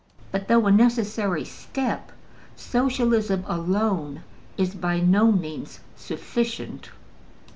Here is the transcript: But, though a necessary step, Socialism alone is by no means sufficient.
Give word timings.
But, 0.31 0.47
though 0.47 0.65
a 0.65 0.71
necessary 0.71 1.45
step, 1.45 2.11
Socialism 2.55 3.43
alone 3.45 4.23
is 4.57 4.73
by 4.73 4.99
no 4.99 5.31
means 5.31 5.79
sufficient. 5.95 6.89